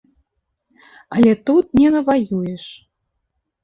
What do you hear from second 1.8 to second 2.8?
не наваюеш.